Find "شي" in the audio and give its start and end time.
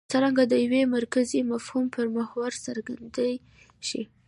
3.87-4.01